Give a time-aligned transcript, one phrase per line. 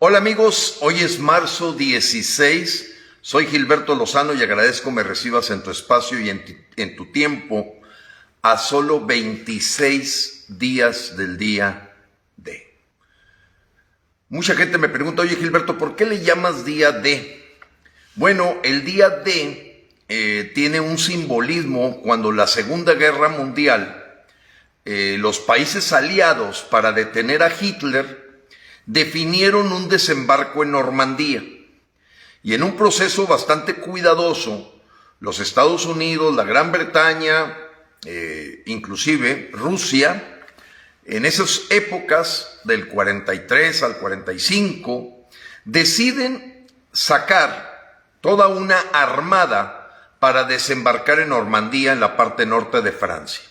[0.00, 2.94] Hola amigos, hoy es marzo 16.
[3.20, 7.80] Soy Gilberto Lozano y agradezco me recibas en tu espacio y en, tu tiempo
[8.40, 11.96] a solo 26 días del día
[12.36, 12.64] D.
[14.28, 17.44] Mucha gente me pregunta, oye Gilberto, ¿por qué le llamas día D?
[18.14, 24.22] Bueno, el día D eh, tiene un simbolismo cuando la Segunda Guerra Mundial,
[24.84, 28.27] eh, los países aliados para detener a Hitler,
[28.88, 31.44] definieron un desembarco en Normandía.
[32.42, 34.74] Y en un proceso bastante cuidadoso,
[35.20, 37.54] los Estados Unidos, la Gran Bretaña,
[38.06, 40.40] eh, inclusive Rusia,
[41.04, 45.28] en esas épocas del 43 al 45,
[45.66, 53.44] deciden sacar toda una armada para desembarcar en Normandía, en la parte norte de Francia.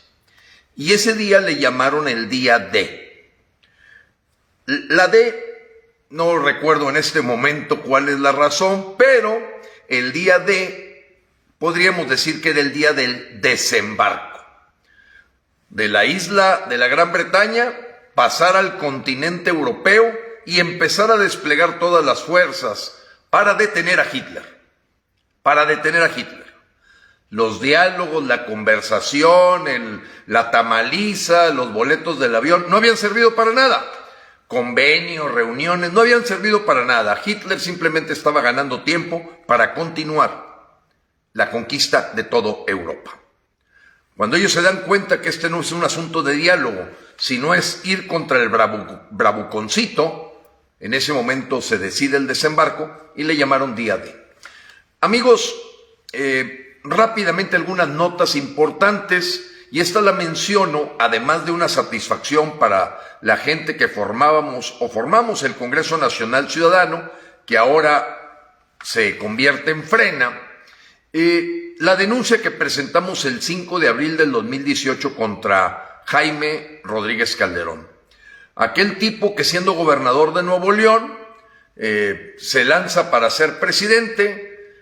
[0.75, 3.06] Y ese día le llamaron el día D.
[4.67, 5.33] La D,
[6.09, 9.41] no recuerdo en este momento cuál es la razón, pero
[9.87, 11.23] el día D
[11.57, 14.45] podríamos decir que era el día del desembarco.
[15.69, 17.71] De la isla de la Gran Bretaña,
[18.13, 20.13] pasar al continente europeo
[20.45, 24.43] y empezar a desplegar todas las fuerzas para detener a Hitler.
[25.43, 26.45] Para detener a Hitler.
[27.29, 33.96] Los diálogos, la conversación, la tamaliza, los boletos del avión, no habían servido para nada
[34.47, 37.21] convenios, reuniones, no habían servido para nada.
[37.23, 40.47] Hitler simplemente estaba ganando tiempo para continuar
[41.33, 43.19] la conquista de toda Europa.
[44.15, 46.87] Cuando ellos se dan cuenta que este no es un asunto de diálogo,
[47.17, 50.41] sino es ir contra el bravuconcito,
[50.79, 54.15] en ese momento se decide el desembarco y le llamaron día D.
[55.01, 55.55] Amigos,
[56.13, 63.37] eh, rápidamente algunas notas importantes y esta la menciono, además de una satisfacción para la
[63.37, 67.11] gente que formábamos o formamos el Congreso Nacional Ciudadano,
[67.45, 70.41] que ahora se convierte en frena,
[71.11, 77.87] eh, la denuncia que presentamos el 5 de abril del 2018 contra Jaime Rodríguez Calderón.
[78.55, 81.17] Aquel tipo que siendo gobernador de Nuevo León
[81.75, 84.75] eh, se lanza para ser presidente,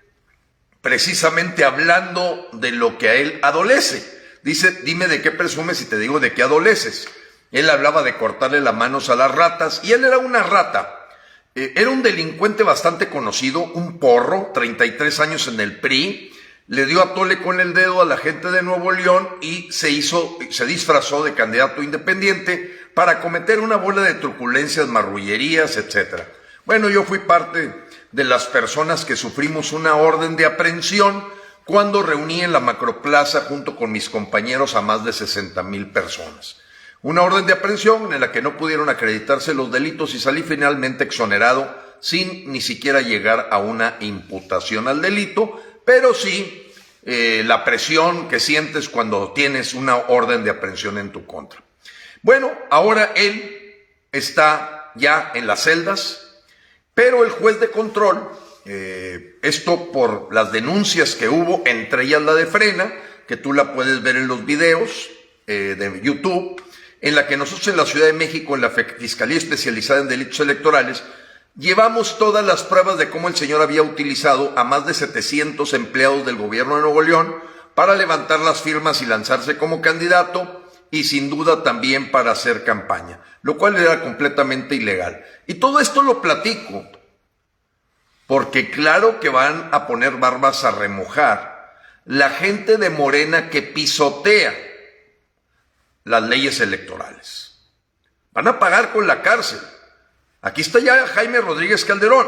[0.82, 4.15] precisamente hablando de lo que a él adolece
[4.46, 7.08] Dice, dime de qué presumes y te digo de qué adoleces.
[7.52, 11.08] Él hablaba de cortarle las manos a las ratas y él era una rata.
[11.56, 16.32] Eh, era un delincuente bastante conocido, un porro, 33 años en el PRI.
[16.68, 19.90] Le dio a tole con el dedo a la gente de Nuevo León y se
[19.90, 26.22] hizo, se disfrazó de candidato independiente para cometer una bola de truculencias, marrullerías, etc.
[26.66, 27.74] Bueno, yo fui parte
[28.12, 31.34] de las personas que sufrimos una orden de aprehensión
[31.66, 36.58] cuando reuní en la macroplaza junto con mis compañeros a más de 60 mil personas.
[37.02, 41.04] Una orden de aprehensión en la que no pudieron acreditarse los delitos y salí finalmente
[41.04, 46.72] exonerado sin ni siquiera llegar a una imputación al delito, pero sí
[47.04, 51.64] eh, la presión que sientes cuando tienes una orden de aprehensión en tu contra.
[52.22, 53.76] Bueno, ahora él
[54.12, 56.44] está ya en las celdas,
[56.94, 58.30] pero el juez de control
[58.66, 62.92] eh, esto por las denuncias que hubo, entre ellas la de Frena,
[63.28, 65.10] que tú la puedes ver en los videos
[65.48, 66.62] eh, de YouTube,
[67.02, 70.40] en la que nosotros en la Ciudad de México, en la Fiscalía Especializada en Delitos
[70.40, 71.04] Electorales,
[71.56, 76.26] llevamos todas las pruebas de cómo el señor había utilizado a más de 700 empleados
[76.26, 77.36] del gobierno de Nuevo León
[77.76, 83.20] para levantar las firmas y lanzarse como candidato y sin duda también para hacer campaña,
[83.44, 85.24] lo cual era completamente ilegal.
[85.46, 86.88] Y todo esto lo platico
[88.28, 91.76] porque claro que van a poner barbas a remojar
[92.06, 94.56] la gente de Morena que pisotea
[96.04, 97.56] las leyes electorales.
[98.32, 99.60] Van a pagar con la cárcel.
[100.42, 102.28] Aquí está ya Jaime Rodríguez Calderón.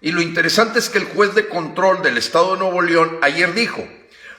[0.00, 3.52] Y lo interesante es que el juez de control del Estado de Nuevo León ayer
[3.54, 3.86] dijo,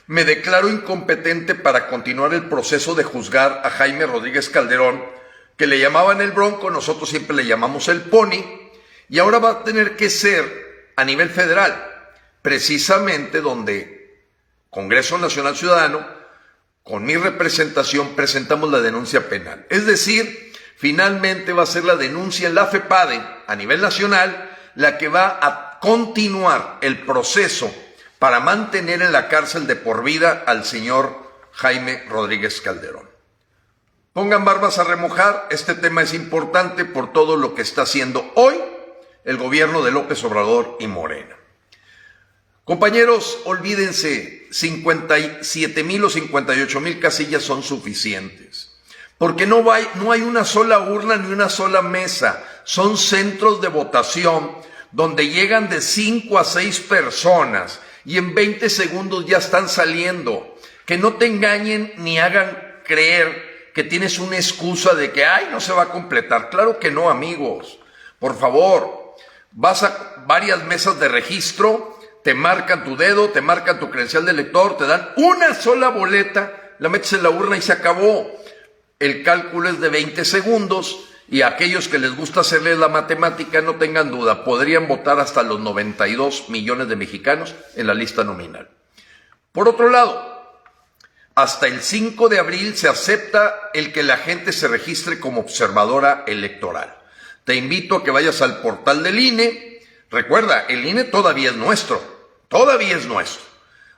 [0.08, 5.04] me declaro incompetente para continuar el proceso de juzgar a Jaime Rodríguez Calderón,
[5.56, 8.44] que le llamaban el Bronco, nosotros siempre le llamamos el Pony,
[9.08, 10.63] y ahora va a tener que ser
[10.96, 11.74] a nivel federal,
[12.42, 14.26] precisamente donde
[14.70, 16.06] Congreso Nacional Ciudadano,
[16.84, 19.66] con mi representación, presentamos la denuncia penal.
[19.70, 24.98] Es decir, finalmente va a ser la denuncia en la FEPADE a nivel nacional la
[24.98, 27.74] que va a continuar el proceso
[28.20, 33.10] para mantener en la cárcel de por vida al señor Jaime Rodríguez Calderón.
[34.14, 38.56] Pongan barbas a remojar, este tema es importante por todo lo que está haciendo hoy
[39.26, 41.36] el gobierno de López Obrador y Morena.
[42.66, 48.72] Compañeros, olvídense, 57 mil o 58 mil casillas son suficientes,
[49.18, 53.68] porque no hay, no hay una sola urna ni una sola mesa, son centros de
[53.68, 54.52] votación
[54.94, 60.56] donde llegan de 5 a 6 personas y en 20 segundos ya están saliendo.
[60.86, 65.60] Que no te engañen ni hagan creer que tienes una excusa de que, ay, no
[65.60, 66.50] se va a completar.
[66.50, 67.80] Claro que no, amigos.
[68.20, 69.03] Por favor,
[69.54, 74.34] vas a varias mesas de registro, te marcan tu dedo, te marcan tu credencial de
[74.34, 78.32] lector, te dan una sola boleta, la metes en la urna y se acabó.
[79.00, 83.76] El cálculo es de 20 segundos y aquellos que les gusta hacerles la matemática, no
[83.76, 88.70] tengan duda, podrían votar hasta los 92 millones de mexicanos en la lista nominal.
[89.52, 90.34] Por otro lado,
[91.36, 96.24] hasta el 5 de abril se acepta el que la gente se registre como observadora
[96.28, 97.03] electoral.
[97.46, 99.82] Te invito a que vayas al portal del INE.
[100.10, 102.02] Recuerda, el INE todavía es nuestro,
[102.48, 103.44] todavía es nuestro.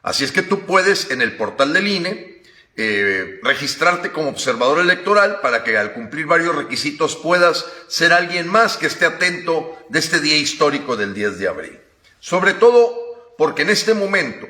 [0.02, 2.44] Así es que tú puedes en el portal del INE
[2.78, 8.78] eh, registrarte como observador electoral para que al cumplir varios requisitos puedas ser alguien más
[8.78, 11.80] que esté atento de este día histórico del 10 de abril.
[12.20, 14.48] Sobre todo porque en este momento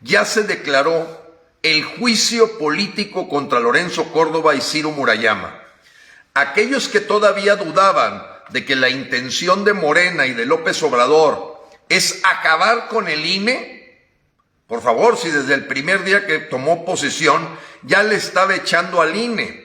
[0.00, 1.26] ya se declaró
[1.62, 5.62] el juicio político contra Lorenzo Córdoba y Ciro Murayama.
[6.38, 12.20] Aquellos que todavía dudaban de que la intención de Morena y de López Obrador es
[12.22, 14.06] acabar con el INE,
[14.68, 17.44] por favor, si desde el primer día que tomó posesión
[17.82, 19.64] ya le estaba echando al INE.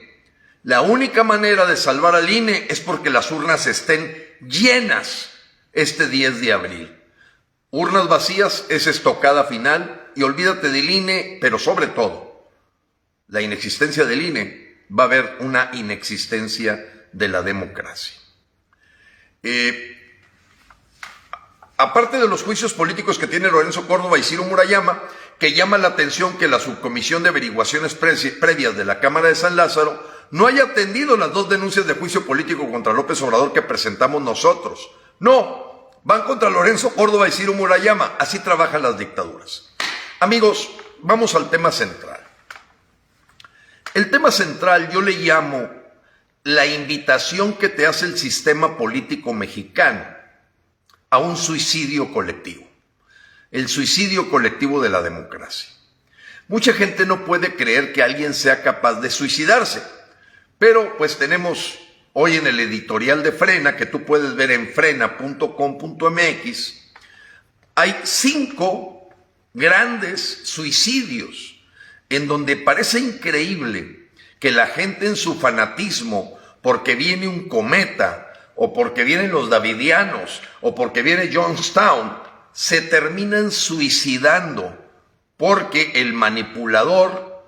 [0.64, 5.30] La única manera de salvar al INE es porque las urnas estén llenas
[5.74, 7.00] este 10 de abril.
[7.70, 12.50] Urnas vacías es estocada final y olvídate del INE, pero sobre todo,
[13.28, 18.14] la inexistencia del INE va a haber una inexistencia de la democracia.
[19.42, 19.94] Eh,
[21.76, 25.02] Aparte de los juicios políticos que tiene Lorenzo Córdoba y Ciro Murayama,
[25.40, 29.56] que llama la atención que la subcomisión de averiguaciones previas de la Cámara de San
[29.56, 30.00] Lázaro
[30.30, 34.88] no haya atendido las dos denuncias de juicio político contra López Obrador que presentamos nosotros.
[35.18, 38.14] No, van contra Lorenzo Córdoba y Ciro Murayama.
[38.20, 39.74] Así trabajan las dictaduras.
[40.20, 40.70] Amigos,
[41.00, 42.23] vamos al tema central.
[43.94, 45.70] El tema central yo le llamo
[46.42, 50.04] la invitación que te hace el sistema político mexicano
[51.10, 52.68] a un suicidio colectivo,
[53.52, 55.70] el suicidio colectivo de la democracia.
[56.48, 59.80] Mucha gente no puede creer que alguien sea capaz de suicidarse,
[60.58, 61.78] pero pues tenemos
[62.14, 65.44] hoy en el editorial de Frena, que tú puedes ver en frena.com.mx,
[67.76, 69.08] hay cinco
[69.52, 71.53] grandes suicidios
[72.08, 78.72] en donde parece increíble que la gente en su fanatismo, porque viene un cometa, o
[78.72, 82.16] porque vienen los davidianos, o porque viene Johnstown,
[82.52, 84.78] se terminan suicidando
[85.36, 87.42] porque el manipulador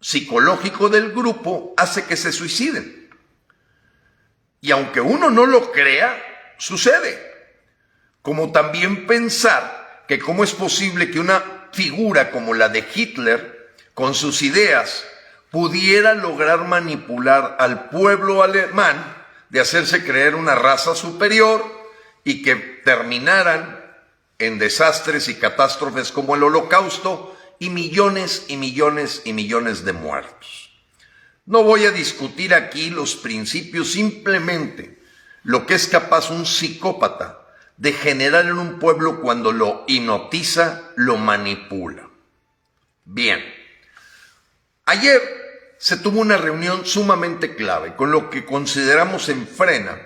[0.00, 3.10] psicológico del grupo hace que se suiciden.
[4.60, 6.22] Y aunque uno no lo crea,
[6.58, 7.18] sucede.
[8.20, 13.51] Como también pensar que cómo es posible que una figura como la de Hitler,
[13.94, 15.04] con sus ideas,
[15.50, 19.16] pudiera lograr manipular al pueblo alemán
[19.50, 21.62] de hacerse creer una raza superior
[22.24, 23.80] y que terminaran
[24.38, 30.70] en desastres y catástrofes como el holocausto y millones y millones y millones de muertos.
[31.44, 35.02] No voy a discutir aquí los principios, simplemente
[35.44, 37.40] lo que es capaz un psicópata
[37.76, 42.08] de generar en un pueblo cuando lo hipnotiza, lo manipula.
[43.04, 43.42] Bien,
[44.92, 50.00] ayer se tuvo una reunión sumamente clave con lo que consideramos en Frena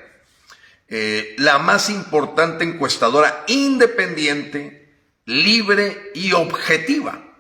[0.89, 7.37] eh, la más importante encuestadora independiente, libre y objetiva,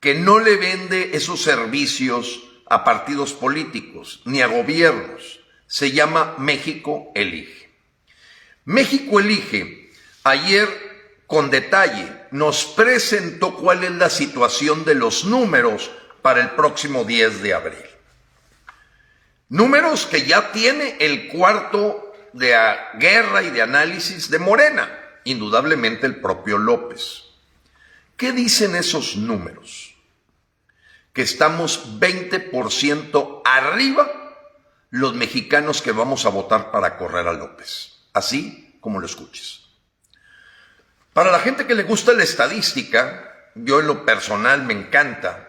[0.00, 5.40] que no le vende esos servicios a partidos políticos ni a gobiernos.
[5.66, 7.68] Se llama México Elige.
[8.64, 9.90] México Elige
[10.24, 10.68] ayer
[11.26, 15.90] con detalle nos presentó cuál es la situación de los números
[16.22, 17.84] para el próximo 10 de abril.
[19.48, 22.54] Números que ya tiene el cuarto de
[22.98, 24.90] guerra y de análisis de Morena,
[25.24, 27.24] indudablemente el propio López.
[28.16, 29.94] ¿Qué dicen esos números?
[31.12, 34.28] Que estamos 20% arriba
[34.90, 39.68] los mexicanos que vamos a votar para correr a López, así como lo escuches.
[41.12, 45.47] Para la gente que le gusta la estadística, yo en lo personal me encanta,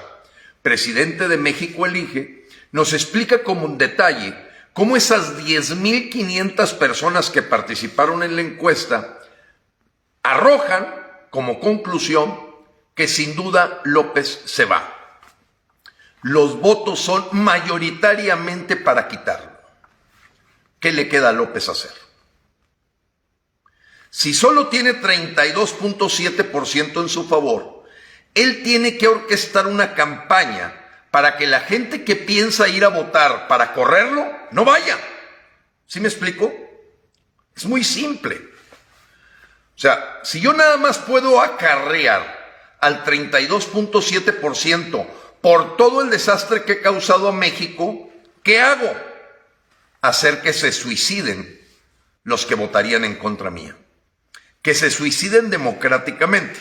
[0.63, 4.35] presidente de México Elige, nos explica como un detalle
[4.73, 9.19] cómo esas 10.500 personas que participaron en la encuesta
[10.23, 10.95] arrojan
[11.31, 12.39] como conclusión
[12.95, 15.01] que sin duda López se va
[16.23, 19.51] los votos son mayoritariamente para quitarlo.
[20.79, 21.93] ¿Qué le queda a López hacer?
[24.11, 27.85] Si solo tiene 32.7% en su favor,
[28.35, 30.75] él tiene que orquestar una campaña
[31.11, 34.99] para que la gente que piensa ir a votar para correrlo no vaya.
[35.87, 36.53] ¿Sí me explico?
[37.57, 38.37] Es muy simple.
[38.37, 42.39] O sea, si yo nada más puedo acarrear
[42.81, 45.07] al 32.7%
[45.41, 48.11] por todo el desastre que he causado a México,
[48.43, 48.93] ¿qué hago?
[50.01, 51.61] Hacer que se suiciden
[52.25, 53.77] los que votarían en contra mía.
[54.63, 56.59] Que se suiciden democráticamente.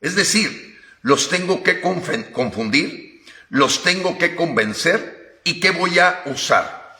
[0.00, 6.96] Es decir, los tengo que confundir, los tengo que convencer y ¿qué voy a usar?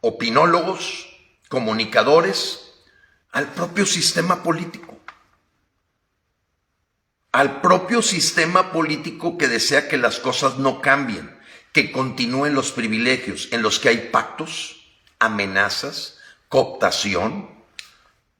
[0.00, 1.08] Opinólogos,
[1.48, 2.72] comunicadores,
[3.32, 4.96] al propio sistema político
[7.36, 11.38] al propio sistema político que desea que las cosas no cambien,
[11.74, 14.86] que continúen los privilegios en los que hay pactos,
[15.18, 16.16] amenazas,
[16.48, 17.55] cooptación,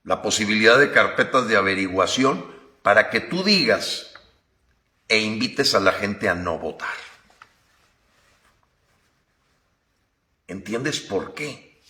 [0.07, 2.47] la posibilidad de carpetas de averiguación
[2.83, 4.15] para que tú digas
[5.09, 6.95] e invites a la gente a no votar.
[10.47, 11.83] ¿Entiendes por qué?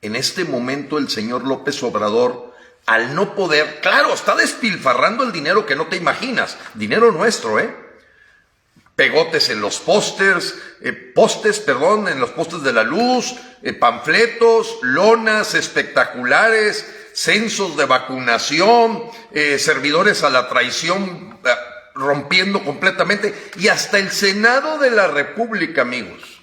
[0.00, 2.54] En este momento el señor López Obrador
[2.86, 7.76] al no poder, claro, está despilfarrando el dinero que no te imaginas, dinero nuestro, ¿eh?
[8.96, 14.78] Pegotes en los pósters, eh, postes, perdón, en los postes de la luz, eh, panfletos,
[14.80, 21.36] lonas espectaculares, censos de vacunación, eh, servidores a la traición,
[21.92, 26.40] rompiendo completamente, y hasta el Senado de la República, amigos,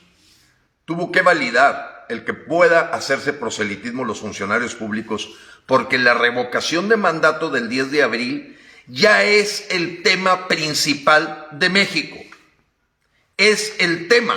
[0.83, 5.29] tuvo que validar el que pueda hacerse proselitismo los funcionarios públicos
[5.65, 11.69] porque la revocación de mandato del 10 de abril ya es el tema principal de
[11.69, 12.17] México.
[13.37, 14.35] Es el tema.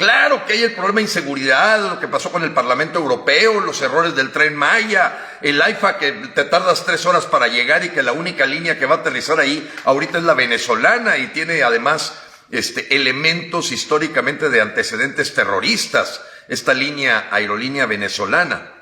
[0.00, 3.82] Claro que hay el problema de inseguridad, lo que pasó con el Parlamento Europeo, los
[3.82, 8.02] errores del tren Maya, el AIFA que te tardas tres horas para llegar y que
[8.02, 12.20] la única línea que va a aterrizar ahí ahorita es la venezolana y tiene además
[12.50, 18.72] este, elementos históricamente de antecedentes terroristas, esta línea aerolínea venezolana.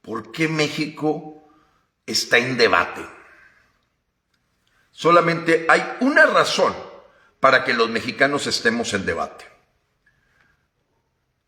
[0.00, 1.48] ¿Por qué México
[2.06, 3.04] está en debate?
[4.90, 6.76] Solamente hay una razón
[7.40, 9.44] para que los mexicanos estemos en debate.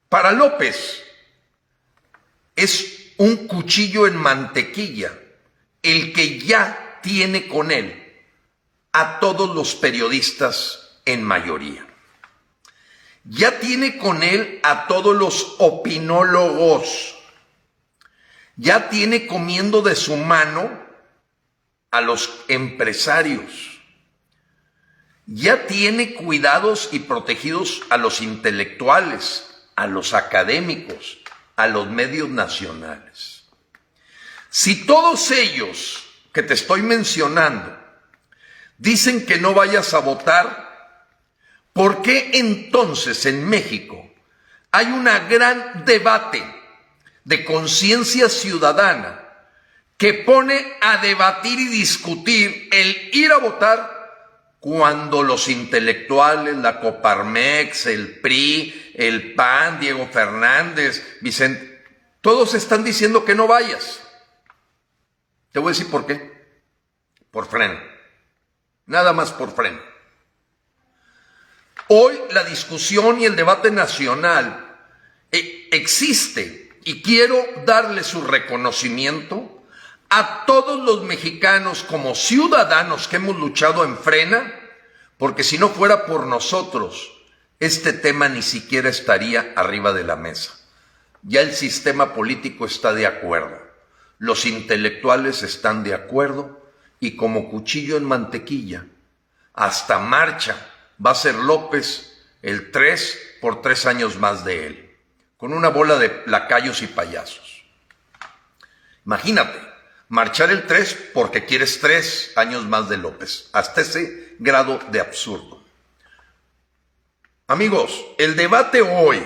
[0.09, 1.06] Para López
[2.57, 5.13] es un cuchillo en mantequilla
[5.83, 8.03] el que ya tiene con él
[8.93, 11.87] a todos los periodistas en mayoría.
[13.25, 17.17] Ya tiene con él a todos los opinólogos
[18.57, 20.85] ya tiene comiendo de su mano
[21.91, 23.81] a los empresarios,
[25.27, 31.19] ya tiene cuidados y protegidos a los intelectuales, a los académicos,
[31.57, 33.45] a los medios nacionales.
[34.51, 37.77] Si todos ellos que te estoy mencionando
[38.79, 41.07] dicen que no vayas a votar,
[41.73, 44.11] ¿por qué entonces en México
[44.71, 46.43] hay una gran debate
[47.25, 49.23] de conciencia ciudadana
[49.97, 53.96] que pone a debatir y discutir el ir a votar
[54.67, 61.85] cuando los intelectuales, la Coparmex, el PRI, el PAN, Diego Fernández, Vicente,
[62.21, 64.03] todos están diciendo que no vayas.
[65.53, 66.59] Te voy a decir por qué.
[67.31, 67.79] Por freno.
[68.87, 69.79] Nada más por freno.
[71.87, 74.79] Hoy la discusión y el debate nacional
[75.31, 79.57] eh, existe y quiero darle su reconocimiento
[80.09, 84.56] a todos los mexicanos como ciudadanos que hemos luchado en frena,
[85.19, 87.13] porque si no fuera por nosotros,
[87.59, 90.55] este tema ni siquiera estaría arriba de la mesa.
[91.23, 93.59] Ya el sistema político está de acuerdo.
[94.19, 96.63] Los intelectuales están de acuerdo
[97.01, 98.87] y como cuchillo en mantequilla,
[99.53, 100.57] hasta marcha
[101.05, 104.97] va a ser López el 3 por tres años más de él,
[105.37, 107.65] con una bola de lacayos y payasos.
[109.05, 109.59] Imagínate,
[110.09, 115.63] marchar el 3 porque quieres tres años más de López, hasta ese grado de absurdo.
[117.49, 119.23] Amigos, el debate hoy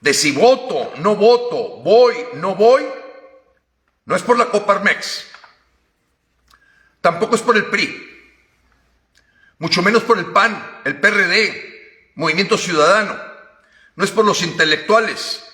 [0.00, 2.86] de si voto, no voto, voy, no voy,
[4.04, 5.26] no es por la Coparmex.
[7.00, 8.06] Tampoco es por el PRI.
[9.58, 13.18] Mucho menos por el PAN, el PRD, Movimiento Ciudadano.
[13.96, 15.44] No es por los intelectuales.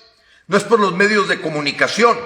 [0.47, 2.17] No es por los medios de comunicación.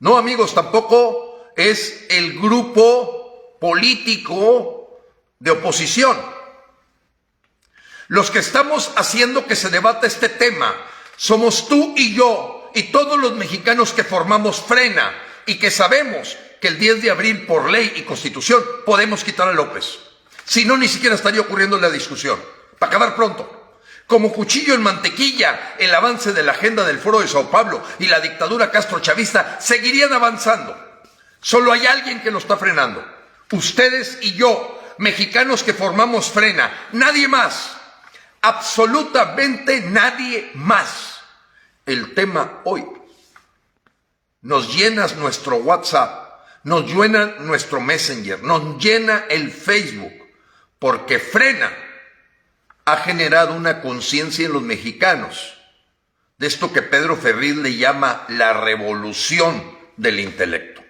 [0.00, 4.98] No, amigos, tampoco es el grupo político
[5.38, 6.18] de oposición.
[8.08, 10.74] Los que estamos haciendo que se debata este tema
[11.16, 15.12] somos tú y yo y todos los mexicanos que formamos frena
[15.44, 19.52] y que sabemos que el 10 de abril por ley y constitución podemos quitar a
[19.52, 19.98] López.
[20.44, 22.40] Si no, ni siquiera estaría ocurriendo la discusión.
[22.78, 23.59] Para acabar pronto.
[24.10, 28.08] Como cuchillo en mantequilla, el avance de la agenda del Foro de Sao Paulo y
[28.08, 30.76] la dictadura castrochavista seguirían avanzando.
[31.40, 33.06] Solo hay alguien que lo está frenando.
[33.52, 36.88] Ustedes y yo, mexicanos que formamos frena.
[36.90, 37.76] Nadie más.
[38.40, 41.20] Absolutamente nadie más
[41.86, 42.84] el tema hoy.
[44.42, 46.32] Nos llenas nuestro WhatsApp,
[46.64, 50.14] nos llena nuestro Messenger, nos llena el Facebook,
[50.80, 51.70] porque frena
[52.92, 55.54] ha generado una conciencia en los mexicanos
[56.38, 60.82] de esto que Pedro Ferriz le llama la revolución del intelecto.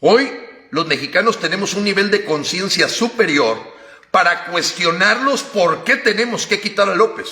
[0.00, 0.32] Hoy
[0.70, 3.58] los mexicanos tenemos un nivel de conciencia superior
[4.10, 7.28] para cuestionarlos por qué tenemos que quitar a López.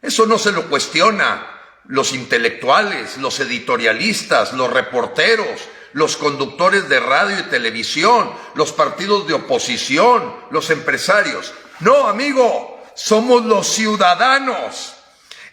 [0.00, 1.46] Eso no se lo cuestiona
[1.86, 9.34] los intelectuales, los editorialistas, los reporteros, los conductores de radio y televisión, los partidos de
[9.34, 11.52] oposición, los empresarios.
[11.80, 14.94] No, amigo, somos los ciudadanos.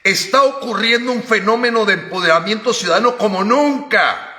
[0.04, 4.34] Está ocurriendo un fenómeno de empoderamiento ciudadano como nunca,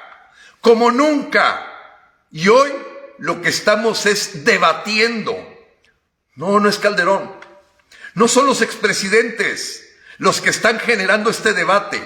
[0.60, 1.66] como nunca.
[2.30, 2.72] Y hoy
[3.18, 5.36] lo que estamos es debatiendo.
[6.34, 7.32] No, no es Calderón.
[8.14, 9.86] No son los expresidentes.
[10.18, 12.02] Los que están generando este debate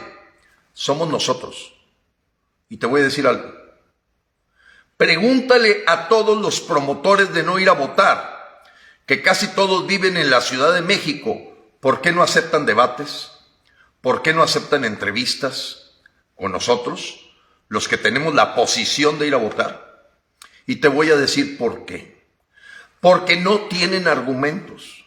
[0.72, 1.74] somos nosotros.
[2.68, 3.63] Y te voy a decir algo.
[5.04, 8.62] Pregúntale a todos los promotores de no ir a votar,
[9.04, 11.36] que casi todos viven en la Ciudad de México,
[11.80, 13.30] ¿por qué no aceptan debates?
[14.00, 15.90] ¿Por qué no aceptan entrevistas
[16.34, 17.20] con nosotros,
[17.68, 20.08] los que tenemos la posición de ir a votar?
[20.64, 22.24] Y te voy a decir por qué.
[23.02, 25.04] Porque no tienen argumentos.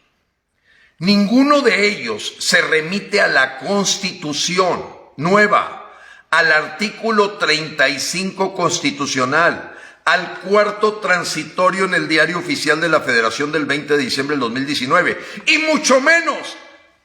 [1.00, 5.92] Ninguno de ellos se remite a la constitución nueva,
[6.30, 9.74] al artículo 35 constitucional,
[10.08, 14.40] al cuarto transitorio en el diario oficial de la Federación del 20 de diciembre del
[14.40, 16.56] 2019, y mucho menos,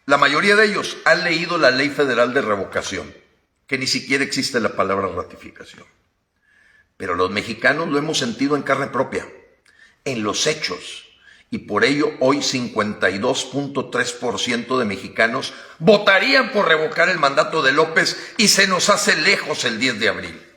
[0.07, 3.13] la mayoría de ellos han leído la ley federal de revocación,
[3.67, 5.85] que ni siquiera existe la palabra ratificación.
[6.97, 9.27] Pero los mexicanos lo hemos sentido en carne propia,
[10.05, 11.09] en los hechos
[11.51, 18.47] y por ello hoy 52.3% de mexicanos votarían por revocar el mandato de López y
[18.47, 20.52] se nos hace lejos el 10 de abril.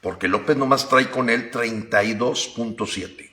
[0.00, 3.32] Porque López nomás trae con él 32.7.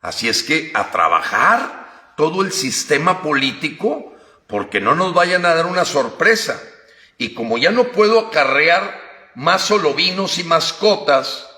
[0.00, 4.14] Así es que a trabajar todo el sistema político
[4.46, 6.60] porque no nos vayan a dar una sorpresa.
[7.16, 9.00] Y como ya no puedo acarrear
[9.34, 11.48] más solovinos y mascotas,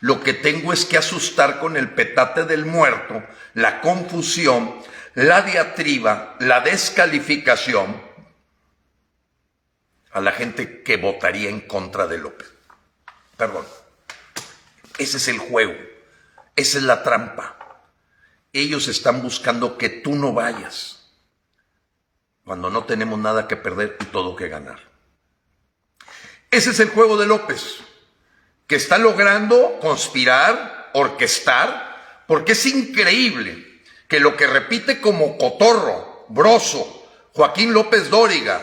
[0.00, 3.22] lo que tengo es que asustar con el petate del muerto,
[3.54, 4.74] la confusión,
[5.14, 8.00] la diatriba, la descalificación
[10.12, 12.57] a la gente que votaría en contra de López.
[13.38, 13.64] Perdón.
[14.98, 15.74] Ese es el juego.
[16.56, 17.56] Esa es la trampa.
[18.52, 20.96] Ellos están buscando que tú no vayas
[22.44, 24.80] cuando no tenemos nada que perder y todo que ganar.
[26.50, 27.76] Ese es el juego de López,
[28.66, 37.06] que está logrando conspirar, orquestar, porque es increíble que lo que repite como Cotorro, Broso,
[37.34, 38.62] Joaquín López Dóriga,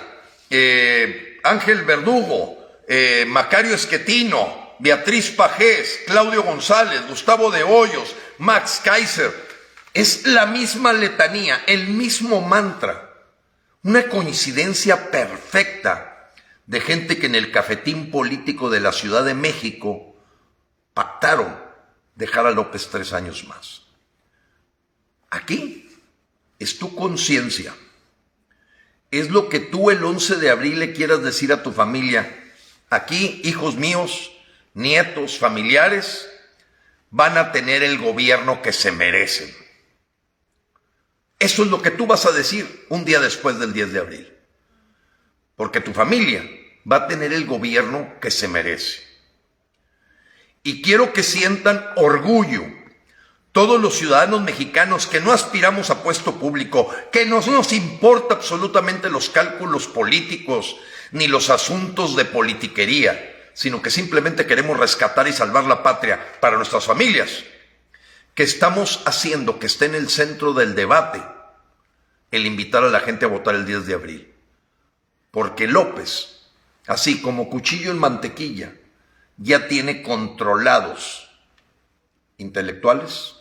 [0.49, 9.33] eh, Ángel Verdugo, eh, Macario Esquetino, Beatriz Pajés, Claudio González, Gustavo de Hoyos, Max Kaiser,
[9.93, 13.13] es la misma letanía, el mismo mantra.
[13.83, 16.31] Una coincidencia perfecta
[16.65, 20.15] de gente que en el cafetín político de la Ciudad de México
[20.93, 21.57] pactaron
[22.15, 23.83] dejar a López tres años más.
[25.29, 25.89] Aquí
[26.59, 27.73] es tu conciencia.
[29.11, 32.53] Es lo que tú el 11 de abril le quieras decir a tu familia.
[32.89, 34.34] Aquí, hijos míos,
[34.75, 36.29] nietos, familiares,
[37.09, 39.53] van a tener el gobierno que se merecen.
[41.39, 44.33] Eso es lo que tú vas a decir un día después del 10 de abril.
[45.55, 46.43] Porque tu familia
[46.89, 49.01] va a tener el gobierno que se merece.
[50.63, 52.63] Y quiero que sientan orgullo
[53.51, 59.09] todos los ciudadanos mexicanos que no aspiramos a puesto público, que no nos importa absolutamente
[59.09, 60.75] los cálculos políticos
[61.11, 66.57] ni los asuntos de politiquería, sino que simplemente queremos rescatar y salvar la patria para
[66.57, 67.43] nuestras familias
[68.35, 71.23] que estamos haciendo que esté en el centro del debate
[72.31, 74.33] el invitar a la gente a votar el 10 de abril.
[75.31, 76.41] Porque López,
[76.85, 78.75] así como cuchillo en mantequilla,
[79.37, 81.31] ya tiene controlados
[82.37, 83.35] intelectuales,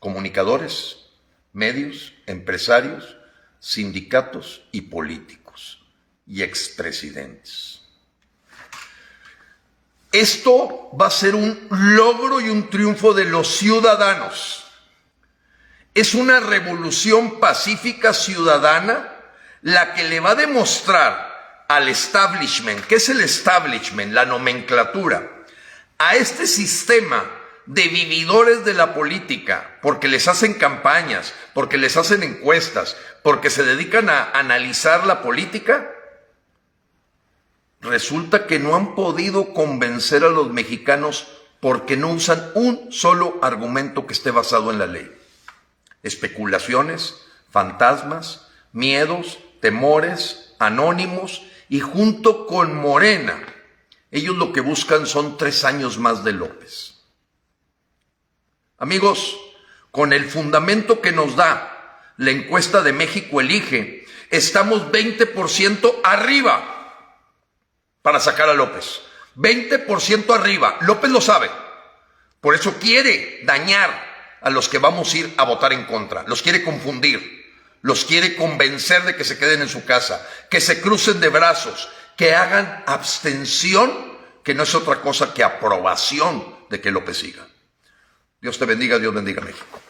[0.00, 1.06] comunicadores,
[1.52, 3.16] medios, empresarios,
[3.60, 5.84] sindicatos y políticos
[6.26, 7.81] y expresidentes.
[10.12, 14.64] Esto va a ser un logro y un triunfo de los ciudadanos.
[15.94, 19.08] Es una revolución pacífica ciudadana
[19.62, 24.12] la que le va a demostrar al establishment, ¿qué es el establishment?
[24.12, 25.30] La nomenclatura,
[25.98, 27.24] a este sistema
[27.66, 33.62] de vividores de la política, porque les hacen campañas, porque les hacen encuestas, porque se
[33.62, 35.91] dedican a analizar la política,
[37.82, 41.26] resulta que no han podido convencer a los mexicanos
[41.60, 45.10] porque no usan un solo argumento que esté basado en la ley.
[46.02, 47.16] Especulaciones,
[47.50, 53.40] fantasmas, miedos, temores, anónimos y junto con Morena,
[54.10, 56.94] ellos lo que buscan son tres años más de López.
[58.78, 59.38] Amigos,
[59.90, 66.81] con el fundamento que nos da la encuesta de México Elige, estamos 20% arriba
[68.02, 69.00] para sacar a López.
[69.36, 70.76] 20% arriba.
[70.80, 71.50] López lo sabe.
[72.40, 73.90] Por eso quiere dañar
[74.40, 76.24] a los que vamos a ir a votar en contra.
[76.26, 77.42] Los quiere confundir.
[77.80, 80.26] Los quiere convencer de que se queden en su casa.
[80.50, 81.88] Que se crucen de brazos.
[82.16, 87.46] Que hagan abstención, que no es otra cosa que aprobación de que López siga.
[88.40, 89.81] Dios te bendiga, Dios bendiga México.